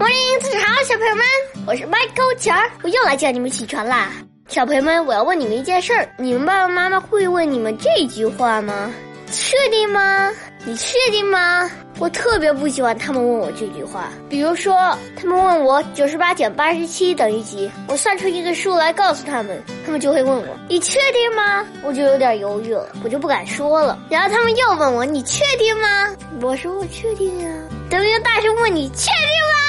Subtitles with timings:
[0.00, 1.24] morning，早上好，小朋友们，
[1.66, 4.10] 我是 Michael 钱儿，我又来叫你们起床啦。
[4.48, 8.90] 小朋友们，我要问你们一件事儿，你们爸爸妈妈会问你们这句话吗？
[9.30, 10.30] 确定吗？
[10.64, 11.70] 你确定吗？
[11.98, 14.10] 我特别不喜欢他们问我这句话。
[14.30, 14.74] 比如说，
[15.20, 21.62] 他们问我九十八减八十七等于几，我算出一个数来告诉他们，他们就会问我你确定吗？
[21.84, 23.98] 我就有点犹豫了，我就不敢说了。
[24.08, 26.08] 然后他们又问我你确定吗？
[26.40, 27.50] 我说我确定呀。
[27.90, 29.12] 他们又大声问你确定
[29.52, 29.59] 吗？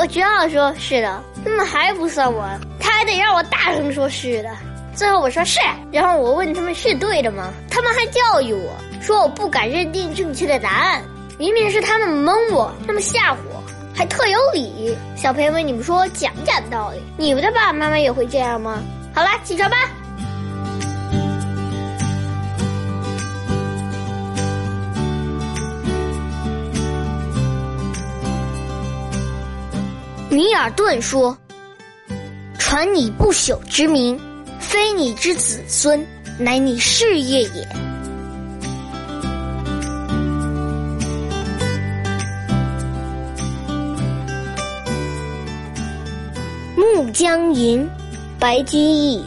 [0.00, 1.22] 我只好说是的。
[1.44, 4.48] 他们还不算完，他还得让我大声说是的。
[4.94, 5.60] 最后我说是，
[5.92, 7.52] 然后我问他们是对的吗？
[7.70, 11.02] 他们还教育我说我不敢认定正确的答案，
[11.36, 13.62] 明明是他们蒙我，他们吓唬我，
[13.94, 14.96] 还特有理。
[15.16, 18.82] 小朋友们，你们说讲不讲道理，你们的爸爸妈妈也会这样吗？
[19.14, 19.76] 好啦，起床吧。
[30.30, 31.36] 米尔顿说
[32.58, 34.18] ：“传你不朽之名。”
[34.60, 36.06] 非你之子孙，
[36.38, 37.66] 乃你事业也。
[46.76, 47.88] 暮江吟，
[48.38, 49.24] 白居易。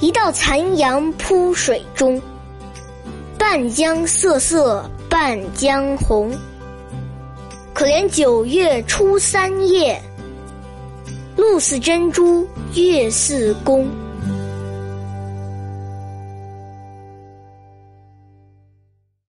[0.00, 2.20] 一道残阳铺水中，
[3.38, 6.36] 半江瑟瑟半江红。
[7.78, 10.02] 可怜九月初三夜。
[11.36, 13.86] 露似珍珠，月似弓。